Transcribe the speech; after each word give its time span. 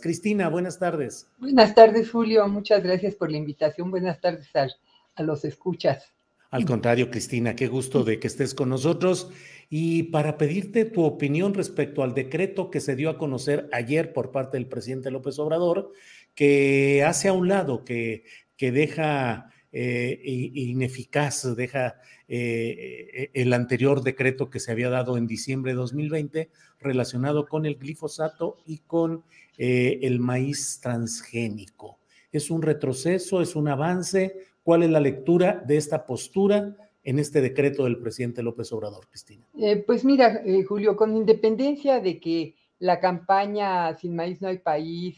Cristina, 0.00 0.48
buenas 0.48 0.78
tardes. 0.78 1.28
Buenas 1.38 1.74
tardes, 1.74 2.10
Julio. 2.10 2.46
Muchas 2.48 2.82
gracias 2.82 3.14
por 3.14 3.30
la 3.30 3.38
invitación. 3.38 3.90
Buenas 3.90 4.20
tardes 4.20 4.48
a, 4.54 4.68
a 5.14 5.22
los 5.22 5.44
escuchas. 5.44 6.12
Al 6.50 6.66
contrario, 6.66 7.10
Cristina, 7.10 7.56
qué 7.56 7.66
gusto 7.66 8.04
de 8.04 8.20
que 8.20 8.26
estés 8.26 8.54
con 8.54 8.68
nosotros. 8.68 9.30
Y 9.70 10.04
para 10.04 10.36
pedirte 10.36 10.84
tu 10.84 11.02
opinión 11.02 11.54
respecto 11.54 12.02
al 12.02 12.12
decreto 12.12 12.70
que 12.70 12.80
se 12.80 12.94
dio 12.94 13.08
a 13.08 13.16
conocer 13.16 13.70
ayer 13.72 14.12
por 14.12 14.30
parte 14.32 14.58
del 14.58 14.66
presidente 14.66 15.10
López 15.10 15.38
Obrador, 15.38 15.92
que 16.34 17.04
hace 17.04 17.28
a 17.28 17.32
un 17.32 17.48
lado, 17.48 17.84
que, 17.84 18.24
que 18.58 18.70
deja 18.70 19.50
eh, 19.74 20.20
ineficaz, 20.22 21.56
deja 21.56 21.96
eh, 22.28 23.30
el 23.32 23.54
anterior 23.54 24.02
decreto 24.02 24.50
que 24.50 24.60
se 24.60 24.70
había 24.70 24.90
dado 24.90 25.16
en 25.16 25.26
diciembre 25.26 25.72
de 25.72 25.76
2020 25.76 26.50
relacionado 26.78 27.48
con 27.48 27.64
el 27.64 27.76
glifosato 27.76 28.58
y 28.66 28.80
con 28.80 29.24
eh, 29.56 30.00
el 30.02 30.20
maíz 30.20 30.78
transgénico. 30.82 31.98
¿Es 32.30 32.50
un 32.50 32.60
retroceso? 32.60 33.40
¿Es 33.40 33.56
un 33.56 33.66
avance? 33.68 34.44
¿Cuál 34.62 34.82
es 34.82 34.90
la 34.90 35.00
lectura 35.00 35.64
de 35.66 35.78
esta 35.78 36.04
postura 36.04 36.76
en 37.02 37.18
este 37.18 37.40
decreto 37.40 37.84
del 37.84 37.98
presidente 37.98 38.42
López 38.42 38.70
Obrador, 38.74 39.08
Cristina? 39.08 39.46
Pues 39.86 40.04
mira, 40.04 40.42
Julio, 40.68 40.96
con 40.96 41.16
independencia 41.16 41.98
de 41.98 42.20
que 42.20 42.56
la 42.78 43.00
campaña 43.00 43.96
Sin 43.96 44.14
Maíz 44.14 44.42
No 44.42 44.48
hay 44.48 44.58
País 44.58 45.16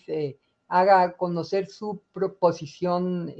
haga 0.69 1.17
conocer 1.17 1.67
su 1.67 2.03
proposición 2.13 3.33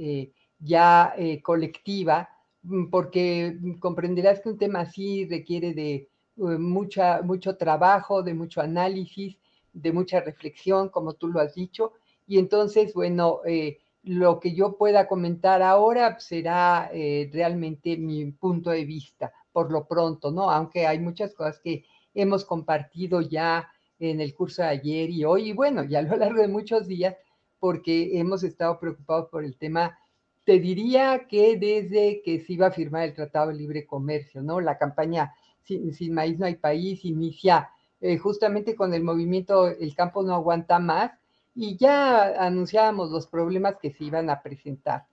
ya 0.65 1.13
colectiva, 1.43 2.29
mm, 2.63 2.89
porque 2.89 3.57
comprenderás 3.79 4.41
que 4.41 4.49
un 4.49 4.57
tema 4.57 4.81
así 4.81 5.25
requiere 5.25 5.73
de 5.73 6.09
mucha, 6.35 7.21
mucho 7.21 7.55
trabajo, 7.57 8.23
de 8.23 8.33
mucho 8.33 8.61
análisis 8.61 9.37
de 9.75 9.91
mucha 9.91 10.21
reflexión, 10.21 10.89
como 10.89 11.13
tú 11.13 11.27
lo 11.27 11.39
has 11.39 11.53
dicho. 11.53 11.93
Y 12.25 12.39
entonces, 12.39 12.93
bueno, 12.93 13.41
eh, 13.45 13.77
lo 14.03 14.39
que 14.39 14.55
yo 14.55 14.77
pueda 14.77 15.07
comentar 15.07 15.61
ahora 15.61 16.19
será 16.19 16.89
eh, 16.93 17.29
realmente 17.31 17.97
mi 17.97 18.31
punto 18.31 18.71
de 18.71 18.85
vista, 18.85 19.31
por 19.51 19.71
lo 19.71 19.85
pronto, 19.85 20.31
¿no? 20.31 20.49
Aunque 20.49 20.87
hay 20.87 20.99
muchas 20.99 21.33
cosas 21.33 21.59
que 21.59 21.85
hemos 22.13 22.45
compartido 22.45 23.21
ya 23.21 23.69
en 23.99 24.21
el 24.21 24.33
curso 24.33 24.61
de 24.61 24.69
ayer 24.69 25.09
y 25.09 25.25
hoy, 25.25 25.49
y 25.49 25.53
bueno, 25.53 25.83
ya 25.83 25.99
a 25.99 26.03
lo 26.03 26.15
largo 26.15 26.41
de 26.41 26.47
muchos 26.47 26.87
días, 26.87 27.15
porque 27.59 28.17
hemos 28.19 28.43
estado 28.43 28.79
preocupados 28.79 29.29
por 29.29 29.43
el 29.43 29.57
tema, 29.57 29.97
te 30.45 30.59
diría 30.59 31.27
que 31.27 31.57
desde 31.57 32.21
que 32.23 32.39
se 32.39 32.53
iba 32.53 32.67
a 32.67 32.71
firmar 32.71 33.03
el 33.03 33.13
Tratado 33.13 33.49
de 33.49 33.55
Libre 33.55 33.85
Comercio, 33.85 34.41
¿no? 34.41 34.61
La 34.61 34.77
campaña 34.77 35.33
Sin, 35.63 35.93
sin 35.93 36.13
Maíz 36.13 36.37
No 36.37 36.45
hay 36.45 36.55
País 36.55 37.03
inicia 37.03 37.69
eh, 37.99 38.17
justamente 38.17 38.75
con 38.75 38.93
el 38.93 39.03
movimiento 39.03 39.67
El 39.67 39.95
campo 39.95 40.21
no 40.23 40.35
aguanta 40.35 40.79
más 40.79 41.11
y 41.55 41.77
ya 41.77 42.45
anunciábamos 42.45 43.09
los 43.09 43.27
problemas 43.27 43.77
que 43.81 43.91
se 43.91 44.03
iban 44.03 44.29
a 44.29 44.41
presentar. 44.41 45.07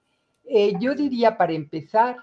Eh, 0.45 0.75
yo 0.81 0.95
diría 0.95 1.39
para 1.39 1.53
empezar 1.53 2.17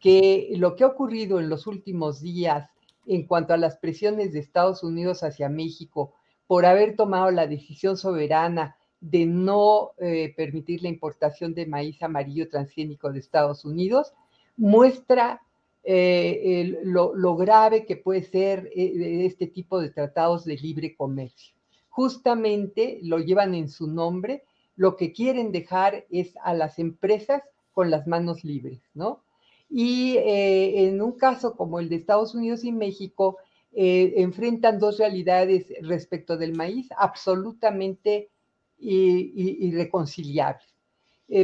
que 0.00 0.48
lo 0.56 0.74
que 0.74 0.84
ha 0.84 0.88
ocurrido 0.88 1.38
en 1.38 1.48
los 1.48 1.66
últimos 1.66 2.20
días 2.20 2.68
en 3.06 3.26
cuanto 3.26 3.54
a 3.54 3.58
las 3.58 3.76
presiones 3.76 4.32
de 4.32 4.40
Estados 4.40 4.82
Unidos 4.82 5.22
hacia 5.22 5.48
México 5.48 6.14
por 6.46 6.66
haber 6.66 6.96
tomado 6.96 7.30
la 7.30 7.46
decisión 7.46 7.96
soberana 7.96 8.76
de 9.10 9.24
no 9.24 9.92
eh, 9.98 10.34
permitir 10.36 10.82
la 10.82 10.88
importación 10.88 11.54
de 11.54 11.66
maíz 11.66 12.02
amarillo 12.02 12.48
transgénico 12.48 13.12
de 13.12 13.20
Estados 13.20 13.64
Unidos, 13.64 14.12
muestra 14.56 15.42
eh, 15.84 16.80
lo, 16.82 17.36
grave 17.36 17.86
que 17.86 17.96
puede 17.96 18.22
ser 18.22 18.68
eh, 18.74 19.24
este 19.24 19.46
tipo 19.46 19.78
de 19.78 19.90
tratados 19.90 20.44
de 20.44 20.56
libre 20.56 20.96
comercio. 20.96 21.54
Justamente 21.88 22.98
lo 23.02 23.18
llevan 23.18 23.54
en 23.54 23.68
su 23.68 23.86
nombre, 23.86 24.42
lo 24.74 24.96
que 24.96 25.12
quieren 25.12 25.52
dejar 25.52 26.04
es 26.10 26.34
a 26.42 26.52
las 26.52 26.80
empresas 26.80 27.42
con 27.70 27.90
las 27.90 28.08
manos 28.08 28.42
libres, 28.42 28.80
¿no? 28.92 29.22
Y 29.68 30.16
en 30.18 31.02
un 31.02 31.12
caso 31.12 31.56
como 31.56 31.80
el 31.80 31.88
de 31.88 31.96
Estados 31.96 32.34
Unidos 32.34 32.62
y 32.62 32.70
México, 32.70 33.38
enfrentan 33.72 34.78
dos 34.78 34.98
realidades 34.98 35.66
respecto 35.82 36.36
del 36.36 36.54
maíz 36.54 36.88
absolutamente 36.96 38.30
irreconciliables. 38.78 40.66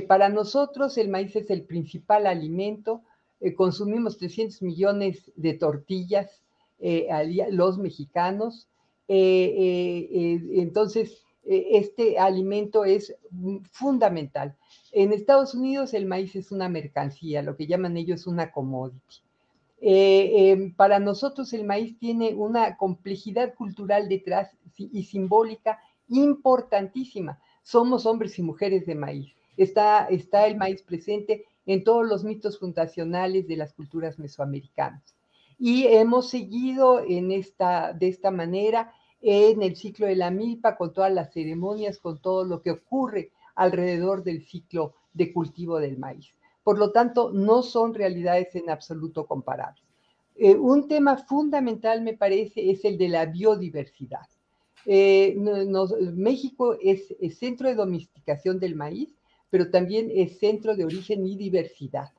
para 0.09 0.29
nosotros 0.29 0.97
el 0.99 1.09
maíz 1.09 1.35
es 1.37 1.51
el 1.51 1.63
principal 1.63 2.27
alimento, 2.27 3.03
eh, 3.43 3.55
consumimos 3.55 4.19
300 4.19 4.63
millones 4.63 5.33
de 5.35 5.55
tortillas 5.55 6.41
eh, 6.79 7.09
al 7.11 7.29
día, 7.29 7.49
los 7.51 7.77
mexicanos. 7.77 8.69
Eh, 9.09 10.41
entonces, 10.55 11.23
este 11.45 12.19
alimento 12.19 12.85
es 12.85 13.17
fundamental. 13.73 14.55
En 14.93 15.13
Estados 15.13 15.57
Unidos 15.57 15.93
el 15.93 16.07
maíz 16.07 16.37
es 16.37 16.53
una 16.53 16.69
mercancía, 16.69 17.43
lo 17.43 17.57
que 17.57 17.67
llaman 17.67 17.97
ellos 17.97 18.29
una 18.29 18.53
commodity. 18.53 19.23
Em, 19.81 20.73
para 20.73 21.01
nosotros 21.01 21.53
el 21.53 21.65
maíz 21.65 21.99
tiene 21.99 22.35
una 22.35 22.77
complejidad 22.77 23.55
cultural 23.55 24.09
detrás 24.09 24.57
y 24.77 25.03
simbólica 25.03 25.81
importantísima. 26.09 27.41
Somos 27.63 28.07
hombres 28.07 28.39
y 28.39 28.43
mujeres 28.43 28.87
de 28.87 28.95
maíz. 28.95 29.35
Está, 29.57 30.07
está 30.07 30.47
el 30.47 30.57
maíz 30.57 30.83
presente 30.83 31.45
en 31.67 31.85
todos 31.85 32.07
los 32.07 32.25
mitos 32.25 32.59
fundacionales 32.59 33.47
de 33.47 33.57
las 33.57 33.73
culturas 33.73 34.19
mesoamericanas. 34.19 35.15
Y 35.59 35.87
hemos 35.87 36.29
seguido 36.29 37.05
en 37.07 37.31
esta, 37.31 37.93
de 37.93 38.09
esta 38.09 38.31
manera 38.31 38.93
en 39.21 39.63
el 39.63 39.77
ciclo 39.77 40.07
de 40.07 40.17
la 40.17 40.31
milpa, 40.31 40.77
con 40.77 40.93
todas 40.93 41.13
las 41.13 41.33
ceremonias, 41.33 41.99
con 41.99 42.21
todo 42.21 42.45
lo 42.45 42.61
que 42.61 42.73
ocurre 42.73 43.31
alrededor 43.55 44.25
del 44.25 44.45
ciclo 44.45 44.95
de 45.13 45.33
cultivo 45.33 45.79
del 45.79 45.99
maíz. 45.99 46.35
Por 46.65 46.79
lo 46.79 46.91
tanto, 46.91 47.31
no 47.33 47.63
son 47.63 47.95
realidades 47.95 48.55
en 48.57 48.71
absoluto 48.71 49.27
comparables. 49.27 49.85
Eh, 50.35 50.57
un 50.57 50.89
tema 50.89 51.17
fundamental, 51.17 52.03
me 52.03 52.15
parece, 52.15 52.71
es 52.71 52.85
el 52.85 52.99
de 52.99 53.09
la 53.09 53.27
biodiversidad. 53.27 54.27
Eh, 54.87 55.37
México 56.15 56.77
es, 56.81 57.15
centro 57.39 57.69
de 57.69 57.75
domesticación 57.75 58.59
del 58.59 58.75
maíz, 58.75 59.15
pero 59.51 59.71
también 59.71 60.11
es 60.15 60.39
centro 60.39 60.75
de 60.75 60.85
origen 60.85 61.27
y 61.27 61.37
diversidad. 61.37 62.11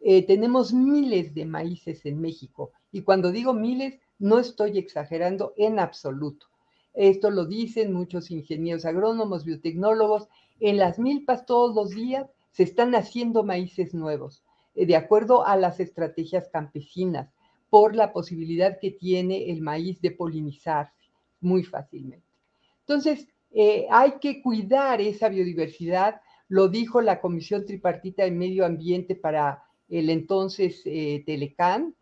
Eh, 0.00 0.26
tenemos 0.26 0.72
miles 0.72 1.34
de 1.34 1.46
maíces 1.46 2.04
en 2.06 2.20
México 2.20 2.72
y 2.90 3.02
cuando 3.02 3.30
digo 3.30 3.54
miles, 3.54 3.98
no 4.18 4.38
estoy 4.38 4.78
exagerando 4.78 5.54
en 5.56 5.78
absoluto. 5.78 6.46
Esto 6.92 7.30
lo 7.30 7.46
dicen 7.46 7.92
muchos 7.92 8.30
ingenieros 8.30 8.84
agrónomos, 8.84 9.44
biotecnólogos. 9.44 10.28
En 10.60 10.76
las 10.76 10.98
milpas 10.98 11.46
todos 11.46 11.74
los 11.74 11.90
días 11.90 12.28
se 12.50 12.64
están 12.64 12.94
haciendo 12.94 13.44
maíces 13.44 13.94
nuevos, 13.94 14.42
eh, 14.74 14.86
de 14.86 14.96
acuerdo 14.96 15.46
a 15.46 15.56
las 15.56 15.80
estrategias 15.80 16.48
campesinas, 16.48 17.32
por 17.70 17.96
la 17.96 18.12
posibilidad 18.12 18.78
que 18.78 18.90
tiene 18.90 19.50
el 19.50 19.62
maíz 19.62 20.02
de 20.02 20.10
polinizarse 20.10 21.01
muy 21.42 21.64
fácilmente. 21.64 22.26
Entonces, 22.80 23.28
eh, 23.50 23.86
hay 23.90 24.12
que 24.20 24.42
cuidar 24.42 25.00
esa 25.00 25.28
biodiversidad 25.28 26.20
lo 26.52 26.68
dijo 26.68 27.00
la 27.00 27.22
Comisión 27.22 27.64
Tripartita 27.64 28.24
de 28.24 28.30
Medio 28.30 28.66
Ambiente 28.66 29.14
para 29.14 29.64
el 29.88 30.10
entonces 30.10 30.82
eh, 30.84 31.22
Telecán, 31.24 31.94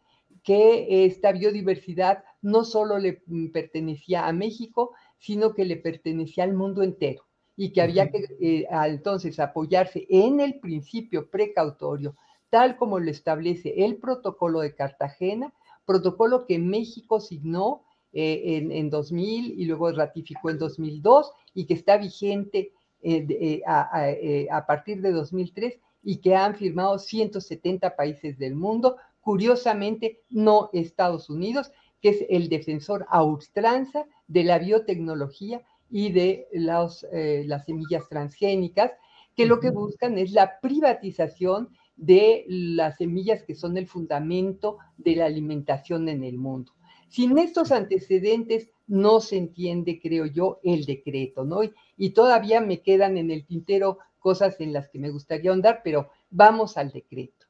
que 0.42 1.04
esta 1.06 1.30
biodiversidad 1.30 2.24
no 2.42 2.64
solo 2.64 2.98
le 2.98 3.22
mm, 3.26 3.52
pertenecía 3.52 4.26
a 4.26 4.32
México, 4.32 4.90
sino 5.20 5.54
que 5.54 5.64
le 5.64 5.76
pertenecía 5.76 6.42
al 6.42 6.54
mundo 6.54 6.82
entero 6.82 7.22
y 7.56 7.72
que 7.72 7.80
había 7.80 8.10
que 8.10 8.26
eh, 8.40 8.66
entonces 8.86 9.38
apoyarse 9.38 10.04
en 10.10 10.40
el 10.40 10.58
principio 10.58 11.30
precautorio, 11.30 12.16
tal 12.48 12.76
como 12.76 12.98
lo 12.98 13.08
establece 13.08 13.84
el 13.84 13.98
protocolo 13.98 14.62
de 14.62 14.74
Cartagena, 14.74 15.54
protocolo 15.86 16.44
que 16.44 16.58
México 16.58 17.20
signó 17.20 17.84
eh, 18.12 18.68
en, 18.70 18.90
2000 18.90 19.60
y 19.60 19.64
luego 19.66 19.92
ratificó 19.92 20.50
en 20.50 20.58
2002 20.58 21.32
y 21.54 21.66
que 21.66 21.74
está 21.74 21.96
vigente 21.96 22.72
eh, 23.02 23.62
a, 23.66 24.66
partir 24.66 25.00
de 25.00 25.12
2003 25.12 25.78
y 26.02 26.16
que 26.16 26.34
han 26.34 26.56
firmado 26.56 26.98
170 26.98 27.94
países 27.94 28.36
del 28.38 28.56
mundo, 28.56 28.96
curiosamente 29.20 30.20
no 30.28 30.70
Estados 30.72 31.30
Unidos, 31.30 31.70
que 32.02 32.08
es 32.10 32.24
el 32.28 32.48
defensor 32.48 33.06
a 33.10 33.22
ultranza 33.22 34.06
de 34.26 34.44
la 34.44 34.58
biotecnología 34.58 35.62
y 35.90 36.12
de 36.12 36.48
eh, 36.52 37.44
las 37.46 37.64
semillas 37.64 38.08
transgénicas, 38.08 38.92
que 39.36 39.46
lo 39.46 39.60
que 39.60 39.70
buscan 39.70 40.18
es 40.18 40.32
la 40.32 40.58
privatización 40.60 41.68
de 41.96 42.44
las 42.48 42.96
semillas 42.96 43.42
que 43.42 43.54
son 43.54 43.76
el 43.76 43.86
fundamento 43.86 44.78
de 44.96 45.16
la 45.16 45.26
alimentación 45.26 46.08
en 46.08 46.24
el 46.24 46.38
mundo. 46.38 46.72
Sin 47.10 47.38
estos 47.38 47.72
antecedentes 47.72 48.70
no 48.86 49.20
se 49.20 49.36
entiende, 49.36 50.00
creo 50.00 50.26
yo, 50.26 50.60
el 50.62 50.84
decreto, 50.84 51.44
¿no? 51.44 51.60
Y, 51.96 52.10
todavía 52.10 52.60
me 52.60 52.82
quedan 52.82 53.18
en 53.18 53.32
el 53.32 53.44
tintero 53.44 53.98
cosas 54.20 54.60
en 54.60 54.72
las 54.72 54.88
que 54.88 55.00
me 55.00 55.10
gustaría 55.10 55.50
ahondar, 55.50 55.80
pero 55.82 56.08
vamos 56.30 56.76
al 56.76 56.92
decreto. 56.92 57.46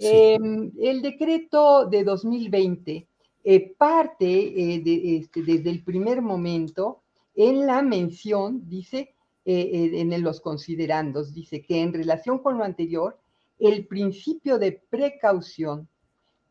Em, 0.00 0.72
el 0.80 1.00
decreto 1.00 1.86
de 1.86 2.02
2020 2.04 3.06
eh, 3.44 3.74
parte 3.78 4.26
eh, 4.26 4.82
este, 5.16 5.42
desde 5.42 5.70
el 5.70 5.82
primer 5.84 6.20
momento 6.20 7.02
en 7.34 7.66
la 7.66 7.82
mención, 7.82 8.68
dice, 8.68 9.14
eh, 9.44 9.90
en 9.94 10.22
los 10.22 10.40
considerandos, 10.40 11.32
dice 11.32 11.62
que 11.62 11.80
en 11.80 11.92
relación 11.92 12.40
con 12.40 12.58
lo 12.58 12.64
anterior, 12.64 13.16
el 13.58 13.86
principio 13.86 14.58
de 14.58 14.72
precaución 14.72 15.88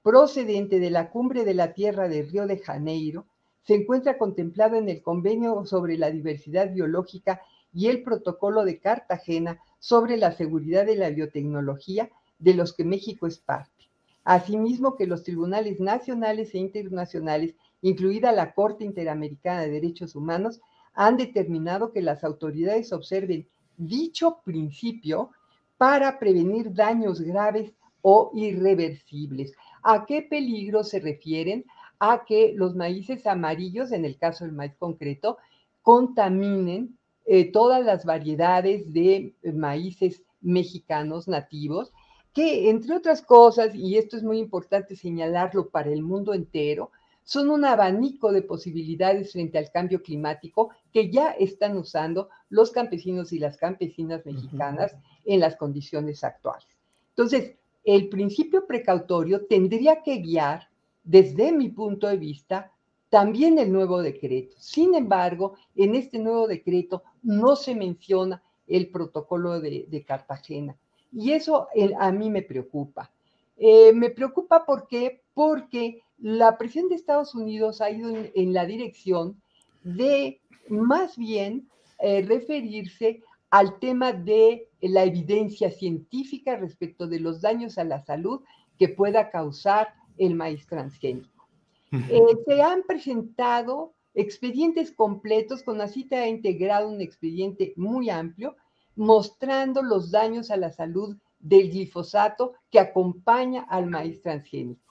procedente 0.07 0.80
de 0.80 0.89
la 0.89 1.09
cumbre 1.09 1.44
de 1.44 1.54
la 1.54 1.74
Tierra 1.74 2.07
de 2.07 2.24
Río 2.24 2.48
de 2.48 2.59
Janeiro 2.59 3.25
se 3.63 3.75
encuentra 3.75 4.18
contemplado 4.18 4.77
en 4.77 4.88
el 4.88 5.01
convenio 5.01 5.65
sobre 5.65 5.98
la 5.98 6.09
diversidad 6.09 6.71
biológica 6.71 7.42
y 7.74 7.88
el 7.88 8.04
protocolo 8.04 8.63
de 8.63 8.80
Cartagena 8.80 9.59
sobre 9.80 10.15
la 10.15 10.31
seguridad 10.31 10.86
de 10.86 10.95
la 10.95 11.09
biotecnología 11.09 12.09
de 12.39 12.54
los 12.54 12.71
que 12.71 12.86
México 12.86 13.27
es 13.27 13.39
parte. 13.39 13.89
Asimismo 14.24 14.95
que 14.95 15.07
los 15.07 15.24
tribunales 15.24 15.81
nacionales 15.81 16.53
e 16.53 16.60
internacionales, 16.60 17.56
incluida 17.81 18.31
la 18.31 18.53
Corte 18.53 18.86
Interamericana 18.86 19.63
de 19.63 19.71
Derechos 19.71 20.15
Humanos, 20.15 20.62
han 20.94 21.18
determinado 21.18 21.92
que 21.92 22.01
las 22.01 22.24
autoridades 22.24 22.94
observen 22.94 23.45
dicho 23.75 24.39
principio 24.45 25.31
para 25.77 26.18
prevenir 26.18 26.74
daños 26.74 27.19
graves 27.19 27.74
o 28.01 28.31
irreversibles. 28.33 29.51
¿A 29.89 30.06
qué 30.06 30.22
peligro 30.22 30.84
se 30.84 31.00
refieren? 31.00 31.63
A 31.98 32.25
que 32.25 32.51
los 32.54 32.75
maíces 32.75 33.25
amarillos, 33.25 33.94
en 33.94 34.04
el 34.04 34.18
caso 34.18 34.44
del 34.44 34.54
maíz 34.54 34.75
concreto, 34.78 35.38
contaminen 35.81 36.98
eh, 37.25 37.50
todas 37.54 37.86
las 37.86 38.04
variedades 38.04 38.92
de 38.92 39.34
maíces 39.54 40.24
mexicanos 40.42 41.30
nativos, 41.30 41.94
que 42.34 42.69
entre 42.69 42.98
otras 42.98 43.22
cosas, 43.22 43.74
y 43.75 43.98
esto 43.98 44.18
es 44.18 44.24
muy 44.24 44.39
importante 44.39 44.98
señalarlo 44.98 45.69
para 45.69 45.89
el 45.89 46.04
mundo 46.04 46.34
entero, 46.34 46.92
son 47.24 47.50
un 47.50 47.63
abanico 47.63 48.34
de 48.34 48.42
posibilidades 48.42 49.31
frente 49.31 49.57
al 49.57 49.72
cambio 49.72 50.04
climático 50.04 50.72
que 50.92 51.10
ya 51.10 51.31
están 51.31 51.78
usando 51.78 52.28
los 52.50 52.72
campesinos 52.72 53.31
y 53.31 53.39
las 53.39 53.56
campesinas 53.56 54.25
mexicanas 54.25 54.98
en 55.24 55.39
las 55.39 55.56
condiciones 55.56 56.25
actuales. 56.25 56.68
Entonces, 57.12 57.56
el 57.88 58.10
principio 58.10 58.68
precautorio 58.68 59.45
tendría 59.45 60.04
que 60.04 60.18
guiar, 60.18 60.68
desde 61.06 61.54
mi 61.54 61.69
punto 61.69 62.07
de 62.07 62.18
vista, 62.18 62.69
también 63.10 63.57
el 63.60 63.72
nuevo 63.72 64.01
decreto. 64.01 64.57
Sin 64.60 64.94
embargo, 64.94 65.56
en 65.74 65.95
este 65.95 66.19
nuevo 66.19 66.50
decreto 66.50 67.04
no 67.24 67.56
se 67.56 67.74
menciona 67.75 68.44
el 68.68 68.89
protocolo 68.89 69.62
de, 69.62 70.04
Cartagena. 70.06 70.75
Y 71.13 71.31
eso 71.31 71.69
a 71.98 72.12
mí 72.12 72.30
me 72.30 72.42
preocupa. 72.42 73.10
Eh, 73.56 73.94
me 73.94 74.10
preocupa 74.10 74.66
porque, 74.66 75.22
porque 75.34 76.01
la 76.19 76.57
presión 76.57 76.89
de 76.89 76.95
Estados 76.95 77.36
Unidos 77.36 77.80
ha 77.80 77.89
ido 77.89 78.10
en, 78.10 78.54
la 78.54 78.66
dirección 78.66 79.42
de 79.86 80.42
más 80.68 81.16
bien 81.16 81.69
eh, 82.00 82.22
referirse 82.22 83.22
al 83.50 83.80
tema 83.80 84.12
de 84.12 84.67
la 84.81 85.03
evidencia 85.03 85.71
científica 85.71 86.56
respecto 86.56 87.07
de 87.07 87.19
los 87.19 87.41
daños 87.41 87.77
a 87.77 87.83
la 87.83 88.03
salud 88.03 88.41
que 88.77 88.89
pueda 88.89 89.29
causar 89.29 89.94
el 90.18 90.35
maíz 90.35 90.68
transgénico. 90.68 91.47
Eh, 91.91 92.21
se 92.45 92.62
han 92.62 92.83
presentado 92.83 93.94
expedientes 94.13 94.91
completos, 94.91 95.63
con 95.63 95.77
la 95.77 95.88
cita 95.88 96.18
ha 96.18 96.27
integrado 96.27 96.89
un 96.89 97.01
expediente 97.01 97.74
muy 97.75 98.09
amplio 98.09 98.56
mostrando 98.95 99.81
los 99.81 100.12
daños 100.12 100.51
a 100.51 100.57
la 100.57 100.71
salud 100.71 101.18
del 101.39 101.69
glifosato 101.69 102.53
que 102.71 102.79
acompaña 102.79 103.62
al 103.69 103.85
maíz 103.88 104.21
transgénico 104.21 104.88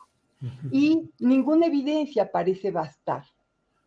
y 0.71 1.11
ninguna 1.19 1.67
evidencia 1.67 2.31
parece 2.31 2.71
bastar. 2.71 3.25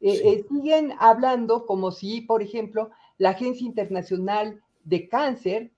Eh, 0.01 0.21
eh, 0.23 0.45
siguen 0.49 0.93
hablando 0.99 1.65
como 1.65 1.91
si, 1.91 2.21
por 2.21 2.41
ejemplo, 2.41 2.89
la 3.17 3.31
Agencia 3.31 3.65
Internacional 3.65 4.61
de 4.83 5.09
Cáncer, 5.09 5.71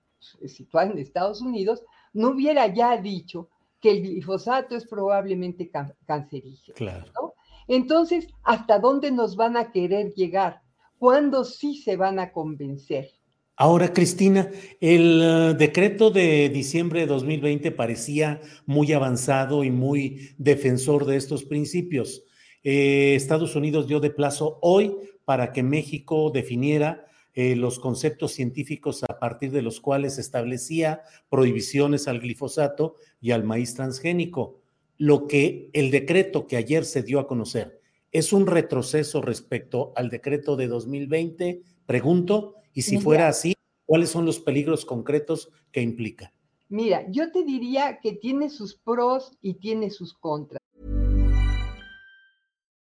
situada 0.46 0.90
en 0.90 0.98
Estados 0.98 1.40
Unidos, 1.40 1.82
no 2.12 2.30
hubiera 2.30 2.66
ya 2.66 2.96
dicho 2.96 3.48
que 3.80 3.90
el 3.90 4.02
glifosato 4.02 4.76
es 4.76 4.86
probablemente 4.86 5.70
cancerígeno. 6.06 6.74
Claro. 6.76 7.34
Entonces, 7.68 8.28
¿hasta 8.42 8.78
dónde 8.78 9.10
nos 9.10 9.36
van 9.36 9.56
a 9.56 9.72
querer 9.72 10.12
llegar? 10.14 10.62
¿Cuándo 10.98 11.44
sí 11.44 11.76
se 11.82 11.96
van 11.96 12.18
a 12.18 12.32
convencer? 12.32 13.10
Ahora, 13.56 13.92
Cristina, 13.92 14.50
el 14.80 15.20
eh, 15.22 15.54
decreto 15.54 16.10
de 16.10 16.48
diciembre 16.48 17.00
de 17.00 17.06
2020 17.06 17.70
parecía 17.72 18.40
muy 18.66 18.92
avanzado 18.92 19.62
y 19.62 19.70
muy 19.70 20.34
defensor 20.38 21.04
de 21.04 21.16
estos 21.16 21.44
principios. 21.44 22.24
Eh, 22.64 23.14
Estados 23.14 23.54
Unidos 23.54 23.86
dio 23.86 24.00
de 24.00 24.10
plazo 24.10 24.58
hoy 24.62 24.96
para 25.24 25.52
que 25.52 25.62
México 25.62 26.30
definiera 26.30 27.06
eh, 27.34 27.56
los 27.56 27.78
conceptos 27.78 28.32
científicos 28.32 29.02
a 29.04 29.18
partir 29.18 29.52
de 29.52 29.62
los 29.62 29.80
cuales 29.80 30.18
establecía 30.18 31.02
prohibiciones 31.30 32.06
al 32.08 32.20
glifosato 32.20 32.96
y 33.20 33.30
al 33.30 33.44
maíz 33.44 33.74
transgénico. 33.74 34.60
Lo 34.98 35.26
que 35.26 35.70
el 35.72 35.90
decreto 35.90 36.46
que 36.46 36.56
ayer 36.56 36.84
se 36.84 37.02
dio 37.02 37.20
a 37.20 37.26
conocer 37.26 37.80
es 38.10 38.32
un 38.32 38.46
retroceso 38.46 39.22
respecto 39.22 39.92
al 39.96 40.10
decreto 40.10 40.56
de 40.56 40.68
2020, 40.68 41.62
pregunto, 41.86 42.56
y 42.74 42.82
si 42.82 42.98
fuera 42.98 43.28
así, 43.28 43.54
¿cuáles 43.86 44.10
son 44.10 44.26
los 44.26 44.38
peligros 44.38 44.84
concretos 44.84 45.50
que 45.70 45.80
implica? 45.80 46.32
Mira, 46.68 47.04
yo 47.10 47.30
te 47.32 47.44
diría 47.44 47.98
que 48.00 48.12
tiene 48.12 48.48
sus 48.48 48.74
pros 48.74 49.32
y 49.42 49.54
tiene 49.54 49.90
sus 49.90 50.14
contras. 50.14 50.61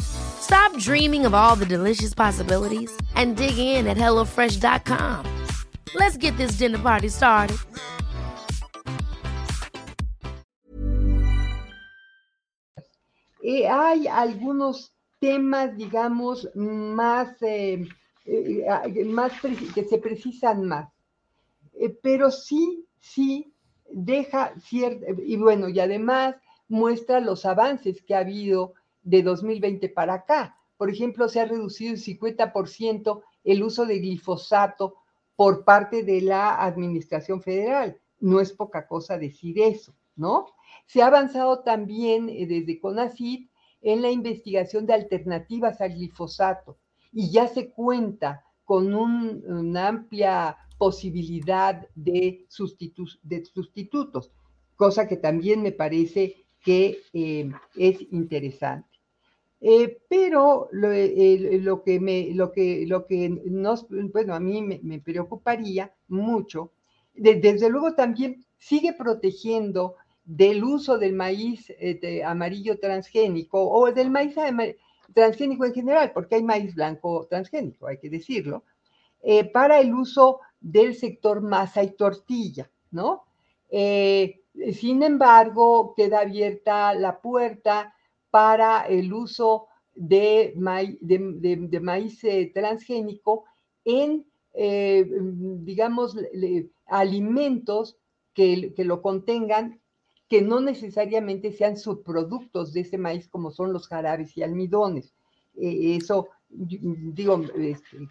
Stop 0.00 0.76
dreaming 0.78 1.24
of 1.24 1.34
all 1.34 1.56
the 1.56 1.66
delicious 1.66 2.14
possibilities 2.14 2.90
and 3.14 3.36
dig 3.36 3.56
in 3.58 3.86
at 3.86 3.96
HelloFresh.com. 3.96 5.26
Let's 5.94 6.16
get 6.16 6.36
this 6.36 6.58
dinner 6.58 6.78
party 6.78 7.08
started. 7.08 7.56
Y 13.42 13.64
hay 13.64 14.06
algunos 14.06 14.94
temas, 15.20 15.76
digamos, 15.76 16.48
más, 16.54 17.40
eh, 17.42 17.86
eh, 18.24 19.04
más 19.04 19.32
que 19.74 19.84
se 19.84 19.98
precisan 19.98 20.66
más. 20.66 20.88
pero 22.02 22.30
sí, 22.30 22.86
sí 23.00 23.52
deja 23.90 24.54
cierto, 24.60 25.04
y 25.24 25.36
bueno, 25.36 25.68
y 25.68 25.80
además 25.80 26.36
muestra 26.68 27.20
los 27.20 27.44
avances 27.44 28.02
que 28.02 28.14
ha 28.14 28.20
habido 28.20 28.74
de 29.04 29.22
2020 29.22 29.88
para 29.90 30.14
acá. 30.14 30.58
Por 30.76 30.90
ejemplo, 30.90 31.28
se 31.28 31.40
ha 31.40 31.44
reducido 31.44 31.92
el 31.92 32.00
50% 32.00 33.22
el 33.44 33.62
uso 33.62 33.86
de 33.86 33.98
glifosato 33.98 34.96
por 35.36 35.64
parte 35.64 36.02
de 36.02 36.20
la 36.20 36.62
Administración 36.64 37.42
Federal. 37.42 38.00
No 38.20 38.40
es 38.40 38.52
poca 38.52 38.86
cosa 38.86 39.18
decir 39.18 39.58
eso, 39.60 39.94
¿no? 40.16 40.46
Se 40.86 41.02
ha 41.02 41.06
avanzado 41.06 41.60
también 41.60 42.28
eh, 42.28 42.46
desde 42.46 42.80
CONACYT 42.80 43.50
en 43.82 44.02
la 44.02 44.10
investigación 44.10 44.86
de 44.86 44.94
alternativas 44.94 45.80
al 45.80 45.94
glifosato 45.94 46.78
y 47.12 47.30
ya 47.30 47.48
se 47.48 47.70
cuenta 47.70 48.44
con 48.64 48.94
una 48.94 49.88
amplia 49.88 50.56
posibilidad 50.78 51.86
de, 51.94 52.46
de, 53.22 53.44
sustitutos, 53.44 54.32
cosa 54.74 55.06
que 55.06 55.18
también 55.18 55.62
me 55.62 55.72
parece 55.72 56.46
que 56.62 57.02
eh, 57.12 57.50
es 57.76 58.00
interesante. 58.10 58.93
Eh, 59.66 59.98
pero 60.10 60.68
lo, 60.72 60.90
que 61.82 61.98
me, 61.98 62.34
lo 62.34 62.52
que, 62.52 62.84
lo 62.86 63.06
que 63.06 63.30
nos, 63.30 63.86
bueno, 63.88 64.34
a 64.34 64.38
mí 64.38 64.60
me, 64.60 65.00
preocuparía 65.00 65.90
mucho, 66.08 66.72
desde 67.14 67.70
luego 67.70 67.94
también 67.94 68.44
sigue 68.58 68.92
protegiendo 68.92 69.94
del 70.22 70.62
uso 70.62 70.98
del 70.98 71.14
maíz 71.14 71.72
eh, 71.78 72.22
amarillo 72.22 72.78
transgénico 72.78 73.66
o 73.70 73.90
del 73.90 74.10
maíz 74.10 74.34
transgénico 75.14 75.64
en 75.64 75.72
general, 75.72 76.12
porque 76.12 76.34
hay 76.34 76.42
maíz 76.42 76.74
blanco 76.74 77.26
transgénico, 77.30 77.86
hay 77.86 77.96
que 77.96 78.10
decirlo, 78.10 78.64
eh, 79.22 79.44
para 79.44 79.80
el 79.80 79.94
uso 79.94 80.40
del 80.60 80.94
sector 80.94 81.40
masa 81.40 81.82
y 81.82 81.92
tortilla, 81.92 82.70
¿no? 82.90 83.24
sin 83.70 85.02
embargo, 85.02 85.94
queda 85.96 86.20
abierta 86.20 86.94
la 86.94 87.18
puerta 87.20 87.94
para 88.34 88.80
el 88.88 89.12
uso 89.12 89.68
de, 89.94 90.54
maíz 90.56 92.24
eh, 92.24 92.50
transgénico 92.52 93.44
en, 93.84 94.26
eh, 94.54 95.08
digamos, 95.60 96.16
alimentos 96.86 97.96
que, 98.32 98.74
lo 98.78 99.02
contengan, 99.02 99.80
que 100.28 100.42
no 100.42 100.60
necesariamente 100.60 101.52
sean 101.52 101.76
subproductos 101.76 102.72
de 102.72 102.80
ese 102.80 102.98
maíz, 102.98 103.28
como 103.28 103.52
son 103.52 103.72
los 103.72 103.86
jarabes 103.86 104.36
y 104.36 104.42
almidones. 104.42 105.14
Eh, 105.54 105.94
eso, 105.94 106.30
digo, 106.48 107.40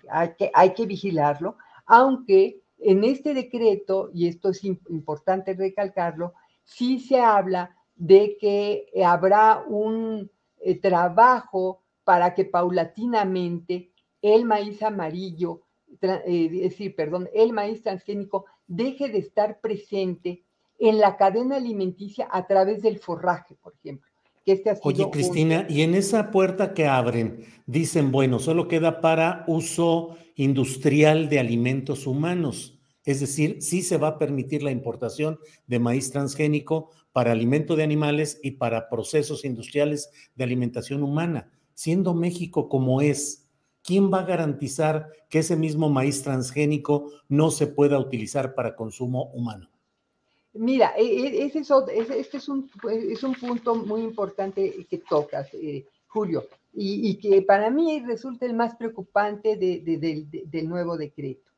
hay, 0.09 0.35
que, 0.37 0.51
hay 0.53 0.73
que 0.73 0.85
vigilarlo, 0.85 1.57
aunque 1.85 2.61
en 2.79 3.03
este 3.03 3.33
decreto, 3.33 4.09
y 4.13 4.29
esto 4.29 4.51
es 4.51 4.63
importante 4.63 5.53
recalcarlo, 5.53 6.31
sí 6.63 7.01
se 7.01 7.19
habla 7.19 7.75
de 8.03 8.35
que 8.37 8.89
eh, 8.93 9.05
habrá 9.05 9.63
un 9.65 10.29
eh, 10.59 10.75
trabajo 10.75 11.83
para 12.03 12.33
que 12.33 12.43
paulatinamente 12.43 13.91
el 14.21 14.43
maíz 14.43 14.83
amarillo, 14.83 15.61
eh, 16.01 16.49
es 16.51 16.71
decir, 16.71 16.95
perdón, 16.95 17.29
el 17.33 17.53
maíz 17.53 17.81
transgénico 17.81 18.43
deje 18.67 19.07
de 19.07 19.19
estar 19.19 19.61
presente 19.61 20.43
en 20.79 20.97
la 20.97 21.15
cadena 21.15 21.55
alimenticia 21.55 22.27
a 22.29 22.45
través 22.45 22.81
del 22.81 22.99
forraje, 22.99 23.55
por 23.55 23.73
ejemplo. 23.73 24.09
Que 24.45 24.51
este 24.51 24.77
Oye, 24.83 25.09
Cristina, 25.09 25.65
y 25.69 25.83
en 25.83 25.95
esa 25.95 26.29
puerta 26.29 26.73
que 26.73 26.87
abren, 26.87 27.45
dicen, 27.65 28.11
bueno, 28.11 28.39
solo 28.39 28.67
queda 28.67 28.99
para 28.99 29.45
uso 29.47 30.17
industrial 30.35 31.29
de 31.29 31.39
alimentos 31.39 32.05
humanos. 32.05 32.81
Es 33.05 33.21
decir, 33.21 33.61
sí 33.61 33.81
se 33.81 33.97
va 33.97 34.09
a 34.09 34.17
permitir 34.17 34.61
la 34.61 34.71
importación 34.71 35.39
de 35.67 35.79
maíz 35.79 36.11
transgénico 36.11 36.89
para 37.13 37.31
alimento 37.31 37.75
de 37.75 37.83
animales 37.83 38.39
y 38.43 38.51
para 38.51 38.89
procesos 38.89 39.45
industriales 39.45 40.11
de 40.35 40.43
alimentación 40.43 41.03
humana. 41.03 41.49
Siendo 41.73 42.13
México 42.13 42.67
como 42.67 43.01
es, 43.01 43.47
¿quién 43.83 44.11
va 44.11 44.19
a 44.19 44.25
garantizar 44.25 45.09
que 45.29 45.39
ese 45.39 45.55
mismo 45.55 45.89
maíz 45.89 46.23
transgénico 46.23 47.11
no 47.29 47.51
se 47.51 47.67
pueda 47.67 47.99
utilizar 47.99 48.55
para 48.55 48.75
consumo 48.75 49.31
humano? 49.33 49.69
Mira, 50.53 50.93
e, 50.97 51.03
e, 51.03 51.45
es, 51.45 51.55
este 51.55 52.37
es 52.37 52.49
un, 52.49 52.69
es 52.91 53.23
un 53.23 53.33
punto 53.35 53.75
muy 53.75 54.01
importante 54.01 54.85
que 54.89 54.97
tocas, 54.99 55.47
eh, 55.53 55.85
Julio, 56.07 56.45
y, 56.75 57.15
que 57.15 57.41
para 57.43 57.69
mí 57.69 58.03
resulta 58.05 58.45
el 58.45 58.55
más 58.55 58.75
preocupante 58.75 59.57
del 59.57 60.69
nuevo 60.69 60.97
decreto. 60.97 61.52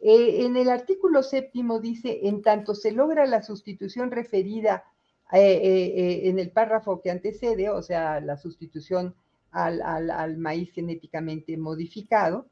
Eh, 0.00 0.44
en 0.44 0.56
el 0.56 0.68
artículo 0.68 1.22
séptimo 1.22 1.80
dice, 1.80 2.28
en 2.28 2.42
tanto 2.42 2.74
se 2.74 2.92
logra 2.92 3.26
la 3.26 3.42
sustitución 3.42 4.10
referida 4.10 4.84
eh, 5.32 5.38
eh, 5.40 6.28
en 6.28 6.38
el 6.38 6.50
párrafo 6.50 7.00
que 7.00 7.10
antecede, 7.10 7.70
o 7.70 7.82
sea, 7.82 8.20
la 8.20 8.36
sustitución 8.36 9.14
al, 9.50 10.36
maíz 10.36 10.70
genéticamente 10.72 11.56
modificado, 11.56 12.46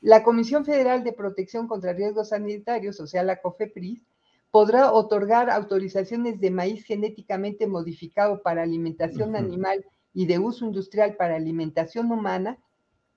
la 0.00 0.22
Comisión 0.22 0.64
Federal 0.64 1.02
de 1.02 1.12
Protección 1.12 1.66
contra 1.66 1.92
Riesgos 1.92 2.28
Sanitarios, 2.28 3.00
o 3.00 3.06
sea, 3.06 3.22
la 3.24 3.40
COFEPRIS, 3.40 4.02
podrá 4.50 4.92
otorgar 4.92 5.50
autorizaciones 5.50 6.40
de 6.40 6.50
maíz 6.52 6.84
genéticamente 6.84 7.66
modificado 7.66 8.40
para 8.40 8.62
alimentación 8.62 9.34
animal 9.34 9.84
y 10.12 10.26
de 10.26 10.38
uso 10.38 10.64
industrial 10.64 11.16
para 11.16 11.34
alimentación 11.34 12.12
humana 12.12 12.58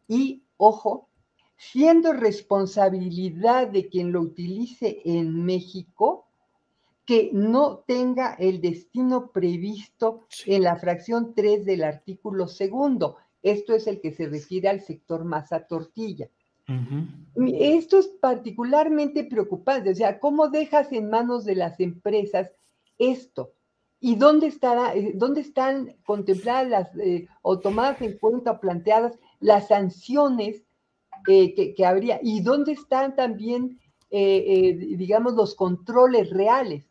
y, 0.07 0.43
ojo, 0.57 1.10
siendo 1.57 2.13
responsabilidad 2.13 3.67
de 3.67 3.89
quien 3.89 4.11
lo 4.11 4.21
utilice 4.21 5.01
en 5.05 5.43
México 5.43 6.27
que 7.05 7.29
no 7.33 7.79
tenga 7.87 8.33
el 8.33 8.61
destino 8.61 9.31
previsto 9.31 10.27
en 10.45 10.63
la 10.63 10.75
fracción 10.75 11.33
3 11.33 11.65
del 11.65 11.83
artículo 11.83 12.47
segundo. 12.47 13.15
Esto 13.41 13.73
es 13.73 13.87
el 13.87 14.01
que 14.01 14.11
se 14.11 14.27
refiere 14.27 14.67
al 14.67 14.81
sector 14.81 15.23
masa 15.23 15.65
tortilla. 15.65 16.29
Esto 17.37 17.99
es 17.99 18.07
particularmente 18.07 19.23
preocupante, 19.23 19.91
o 19.91 19.95
sea, 19.95 20.19
¿cómo 20.19 20.49
dejas 20.49 20.91
en 20.91 21.09
manos 21.09 21.45
de 21.45 21.55
las 21.55 21.79
empresas 21.79 22.51
esto? 22.97 23.53
¿Y 24.01 24.15
dónde, 24.15 24.47
estará, 24.47 24.93
eh, 24.93 25.13
dónde 25.15 25.41
están 25.41 25.95
contempladas 26.05 26.69
las, 26.69 26.97
eh, 26.97 27.29
o 27.41 27.59
tomadas 27.59 28.01
en 28.01 28.17
cuenta 28.17 28.51
o 28.51 28.59
planteadas 28.59 29.17
las 29.39 29.69
sanciones 29.69 30.66
eh, 31.27 31.74
que, 31.75 31.86
habría 31.86 32.22
y 32.24 32.39
dónde 32.39 32.72
están 32.72 33.13
también, 33.13 33.77
eh, 34.10 34.46
eh, 34.48 34.96
digamos, 34.96 35.34
los 35.34 35.55
controles 35.55 36.29
reales. 36.29 36.86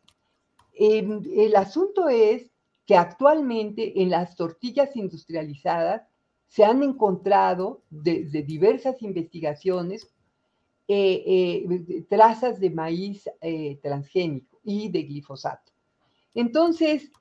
Em, 0.75 1.23
el 1.35 1.55
asunto 1.55 2.07
es 2.07 2.51
que 2.85 2.95
actualmente 2.95 3.99
en 3.99 4.11
las 4.11 4.35
tortillas 4.35 4.95
industrializadas 4.95 6.03
se 6.45 6.63
han 6.63 6.83
encontrado 6.83 7.81
desde 7.89 8.43
diversas 8.43 9.01
investigaciones 9.01 10.07
trazas 12.07 12.61
de 12.61 12.69
maíz 12.69 13.29
transgénico 13.81 14.61
y 14.63 14.87
de 14.87 15.03
glifosato. 15.03 15.73
Entonces, 16.33 17.11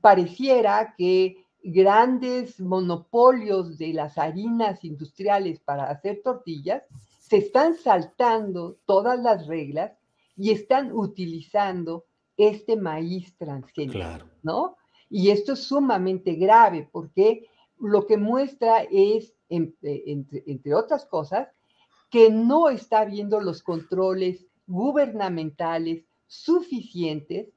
pareciera 0.00 0.94
que 0.96 1.44
grandes 1.72 2.60
monopolios 2.60 3.78
de 3.78 3.92
las 3.92 4.18
harinas 4.18 4.84
industriales 4.84 5.60
para 5.60 5.84
hacer 5.84 6.22
tortillas, 6.22 6.82
se 7.18 7.38
están 7.38 7.76
saltando 7.76 8.78
todas 8.86 9.18
las 9.20 9.46
reglas 9.46 9.92
y 10.36 10.50
están 10.50 10.92
utilizando 10.92 12.04
este 12.36 12.76
maíz 12.76 13.36
transgénico, 13.36 14.24
¿no? 14.42 14.76
Y 15.10 15.30
esto 15.30 15.54
es 15.54 15.64
sumamente 15.64 16.34
grave 16.34 16.88
porque 16.90 17.46
lo 17.78 18.06
que 18.06 18.16
muestra 18.16 18.82
es, 18.90 19.34
entre, 19.48 20.02
entre 20.06 20.74
otras 20.74 21.06
cosas, 21.06 21.48
que 22.10 22.30
no 22.30 22.68
está 22.68 23.00
habiendo 23.00 23.40
los 23.40 23.62
controles 23.62 24.46
gubernamentales 24.66 26.04
suficientes 26.26 27.48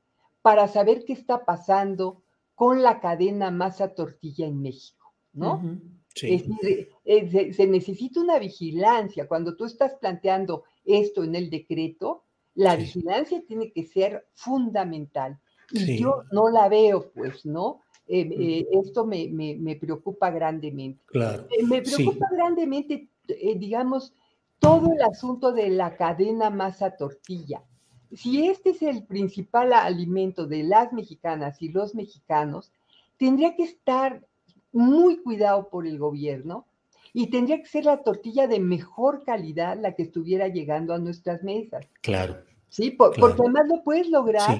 para 0.41 0.67
saber 0.67 1.03
qué 1.05 1.13
está 1.13 1.45
pasando 1.45 2.23
con 2.61 2.83
la 2.83 2.99
cadena 2.99 3.49
masa 3.49 3.95
tortilla 3.95 4.45
en 4.45 4.61
México, 4.61 5.15
¿no? 5.33 5.79
sí. 6.13 6.45
Eh, 7.05 7.53
se, 7.53 7.65
necesita 7.65 8.21
una 8.21 8.37
vigilancia. 8.37 9.27
Cuando 9.27 9.55
tú 9.55 9.65
estás 9.65 9.95
planteando 9.95 10.65
esto 10.85 11.23
en 11.23 11.33
el 11.33 11.49
decreto, 11.49 12.23
la 12.53 12.75
vigilancia 12.75 13.41
tiene 13.47 13.71
que 13.71 13.83
ser 13.87 14.27
fundamental. 14.33 15.39
Y 15.71 15.97
yo 15.97 16.21
no 16.31 16.49
la 16.51 16.69
veo, 16.69 17.11
pues, 17.15 17.47
¿no? 17.47 17.81
Eh, 18.07 18.29
eh, 18.29 18.67
esto 18.73 19.07
me, 19.07 19.27
me, 19.27 19.75
preocupa 19.75 20.29
grandemente. 20.29 21.03
Claro. 21.07 21.47
me 21.67 21.81
preocupa 21.81 22.27
grandemente, 22.31 23.09
digamos, 23.55 24.13
todo 24.59 24.93
el 24.93 25.01
asunto 25.01 25.51
de 25.51 25.71
la 25.71 25.97
cadena 25.97 26.51
masa 26.51 26.95
tortilla 26.95 27.63
si 28.13 28.47
este 28.47 28.71
es 28.71 28.81
el 28.81 29.03
principal 29.03 29.73
alimento 29.73 30.47
de 30.47 30.63
las 30.63 30.91
mexicanas 30.93 31.61
y 31.61 31.69
los 31.69 31.95
mexicanos, 31.95 32.71
tendría 33.17 33.55
que 33.55 33.63
estar 33.63 34.21
muy 34.71 35.17
cuidado 35.17 35.69
por 35.69 35.85
el 35.85 35.97
gobierno 35.97 36.65
y 37.13 37.27
tendría 37.27 37.59
que 37.59 37.67
ser 37.67 37.85
la 37.85 38.03
tortilla 38.03 38.47
de 38.47 38.59
mejor 38.59 39.23
calidad 39.23 39.77
la 39.79 39.95
que 39.95 40.03
estuviera 40.03 40.47
llegando 40.47 40.93
a 40.93 40.99
nuestras 40.99 41.43
mesas. 41.43 41.85
Claro. 42.01 42.37
Sí, 42.69 42.91
porque 42.91 43.21
además 43.21 43.63
lo 43.67 43.83
puedes 43.83 44.09
lograr 44.09 44.59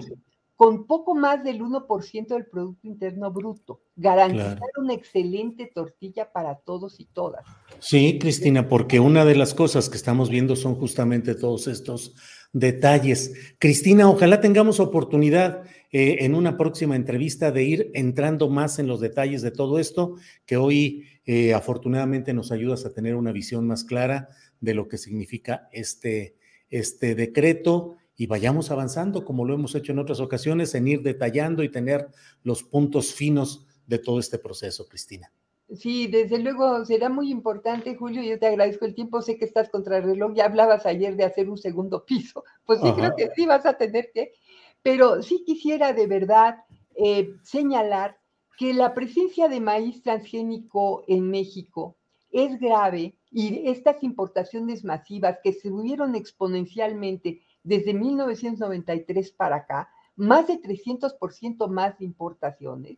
con 0.58 0.86
poco 0.86 1.16
más 1.16 1.44
del 1.44 1.62
1% 1.62 2.28
del 2.28 2.46
Producto 2.46 2.88
Interno 2.88 3.32
Bruto. 3.32 3.82
Garantizar 3.96 4.60
una 4.78 4.94
excelente 4.94 5.72
tortilla 5.74 6.32
para 6.32 6.56
todos 6.56 7.00
y 7.00 7.06
todas. 7.06 7.44
Sí, 7.80 8.20
Cristina, 8.20 8.68
porque 8.68 9.00
una 9.00 9.26
de 9.26 9.36
las 9.36 9.56
cosas 9.56 9.90
que 9.90 9.96
estamos 9.96 10.30
viendo 10.30 10.56
son 10.56 10.76
justamente 10.76 11.34
todos 11.34 11.68
estos 11.68 12.14
detalles. 12.54 13.34
Cristina, 13.60 14.10
ojalá 14.10 14.42
tengamos 14.42 14.80
oportunidad 14.80 15.64
eh, 15.92 16.18
en 16.22 16.36
una 16.36 16.58
próxima 16.58 16.96
entrevista 16.96 17.52
de 17.52 17.64
ir 17.64 17.92
entrando 17.94 18.50
más 18.50 18.80
en 18.80 18.88
los 18.88 19.00
detalles 19.00 19.42
de 19.42 19.52
todo 19.52 19.80
esto, 19.80 20.16
que 20.46 20.58
hoy 20.58 21.06
eh, 21.26 21.54
afortunadamente 21.54 22.34
nos 22.34 22.52
ayudas 22.52 22.86
a 22.86 22.94
tener 22.94 23.16
una 23.16 23.32
visión 23.32 23.68
más 23.68 23.84
clara 23.84 24.30
de 24.60 24.74
lo 24.74 24.88
que 24.88 24.98
significa 24.98 25.70
este, 25.72 26.36
este 26.70 27.16
decreto 27.16 27.98
y 28.16 28.28
vayamos 28.28 28.70
avanzando, 28.72 29.26
como 29.26 29.46
lo 29.46 29.54
hemos 29.54 29.74
hecho 29.76 29.92
en 29.92 30.00
otras 30.00 30.20
ocasiones, 30.20 30.76
en 30.76 30.88
ir 30.88 31.02
detallando 31.02 31.64
y 31.64 31.70
tener 31.70 32.08
los 32.44 32.64
puntos 32.64 33.14
finos 33.14 33.66
de 33.88 34.00
todo 34.00 34.20
este 34.20 34.38
proceso, 34.38 34.88
Cristina. 34.88 35.32
Sí, 35.76 36.08
desde 36.08 36.40
luego 36.40 36.84
será 36.86 37.08
muy 37.08 37.32
importante, 37.32 37.96
Julio. 37.96 38.22
Yo 38.22 38.38
te 38.38 38.48
agradezco 38.48 38.86
el 38.86 38.96
tiempo. 38.96 39.22
Sé 39.22 39.38
que 39.38 39.46
estás 39.46 39.70
contra 39.70 39.98
el 39.98 40.04
reloj. 40.04 40.34
Ya 40.36 40.46
hablabas 40.46 40.86
ayer 40.86 41.16
de 41.16 41.24
hacer 41.24 41.50
un 41.50 41.58
segundo 41.58 42.06
piso. 42.06 42.44
Pues 42.66 42.80
sí, 42.82 42.92
creo 42.94 43.16
que 43.16 43.30
sí 43.36 43.46
vas 43.46 43.66
a 43.66 43.74
tener 43.74 44.12
que. 44.14 44.34
Pero 44.82 45.22
sí 45.22 45.44
quisiera 45.46 45.94
de 45.94 46.08
verdad 46.08 46.58
eh, 46.96 47.34
señalar 47.44 48.18
que 48.58 48.74
la 48.74 48.94
presencia 48.94 49.48
de 49.48 49.60
maíz 49.60 50.02
transgénico 50.02 51.04
en 51.08 51.30
México 51.30 51.98
es 52.32 52.60
grave 52.60 53.18
y 53.32 53.68
estas 53.70 54.04
importaciones 54.04 54.84
masivas 54.84 55.40
que 55.44 55.54
subieron 55.54 56.16
exponencialmente 56.16 57.42
desde 57.64 57.94
1993 57.94 59.32
para 59.32 59.58
acá, 59.58 59.90
más 60.16 60.48
de 60.48 60.62
300% 60.62 61.68
más 61.70 61.98
de 61.98 62.06
importaciones, 62.06 62.98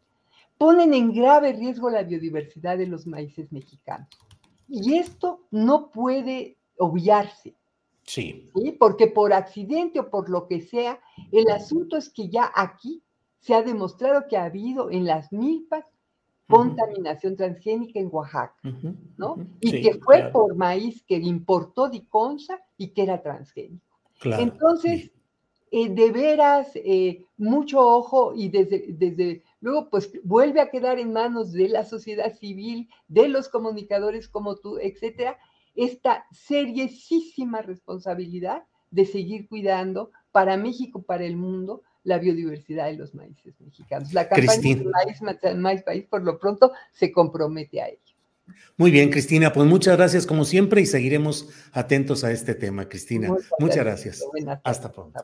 ponen 0.64 0.94
en 0.94 1.12
grave 1.12 1.52
riesgo 1.52 1.90
la 1.90 2.04
biodiversidad 2.04 2.78
de 2.78 2.88
los 2.88 3.06
maíces 3.06 3.52
mexicanos. 3.52 4.08
Y 4.70 4.96
esto 4.96 5.42
no 5.52 5.92
puede 5.92 6.56
obviarse. 6.78 7.54
Sí. 8.04 8.50
Porque 8.80 9.08
por 9.08 9.34
accidente 9.34 10.00
o 10.00 10.10
por 10.10 10.30
lo 10.30 10.48
que 10.48 10.62
sea, 10.62 11.02
el 11.34 11.50
asunto 11.50 11.98
es 11.98 12.10
que 12.10 12.30
ya 12.30 12.50
aquí 12.56 13.04
se 13.40 13.54
ha 13.54 13.62
demostrado 13.62 14.26
que 14.30 14.38
ha 14.38 14.46
habido 14.46 14.90
en 14.90 15.04
las 15.04 15.34
milpas 15.34 15.84
contaminación 16.48 17.36
transgénica 17.36 18.00
en 18.00 18.08
Oaxaca, 18.10 18.56
¿no? 19.18 19.46
Y 19.60 19.82
que 19.82 19.96
fue 19.96 20.30
por 20.32 20.56
maíz 20.56 21.04
que 21.04 21.18
importó 21.18 21.90
Diconsa 21.90 22.58
y 22.78 22.94
que 22.94 23.04
era 23.04 23.22
transgénico. 23.22 23.84
Entonces, 24.24 25.12
eh, 25.72 25.90
de 25.90 26.12
veras, 26.12 26.72
eh, 26.76 27.26
mucho 27.36 27.82
ojo 27.82 28.34
y 28.34 28.48
desde, 28.48 28.86
desde 28.94 29.44
luego, 29.64 29.90
pues 29.90 30.12
vuelve 30.24 30.60
a 30.60 30.70
quedar 30.70 31.00
en 31.00 31.14
manos 31.14 31.54
de 31.54 31.70
la 31.70 31.86
sociedad 31.86 32.38
civil, 32.38 32.90
de 33.08 33.30
los 33.30 33.48
comunicadores 33.48 34.28
como 34.28 34.58
tú, 34.58 34.78
etcétera, 34.78 35.38
esta 35.74 36.26
seriosísima 36.32 37.62
responsabilidad 37.62 38.64
de 38.92 39.06
seguir 39.06 39.48
cuidando 39.48 40.12
para 40.34 40.58
México, 40.58 41.02
para 41.02 41.24
el 41.24 41.38
mundo, 41.38 41.82
la 42.04 42.20
biodiversidad 42.20 42.88
de 42.88 42.98
los 42.98 43.16
maíces 43.16 43.56
mexicanos. 43.62 44.14
La 44.14 44.28
campaña 44.28 44.76
de 44.76 44.84
maíz, 44.84 45.22
maíz 45.56 45.82
País, 45.84 46.06
por 46.10 46.24
lo 46.24 46.38
pronto, 46.38 46.74
se 46.92 47.14
compromete 47.14 47.82
a 47.82 47.88
ello. 47.88 48.00
Muy 48.76 48.92
bien, 48.92 49.10
Cristina, 49.10 49.54
pues 49.54 49.66
muchas 49.66 49.96
gracias 49.96 50.28
como 50.28 50.44
siempre 50.44 50.82
y 50.82 50.86
seguiremos 50.86 51.48
atentos 51.72 52.26
a 52.26 52.32
este 52.34 52.54
tema, 52.54 52.90
Cristina. 52.90 53.30
Muchas, 53.60 53.78
gracias. 53.78 54.26
Hasta 54.66 54.92
pronto. 54.92 55.24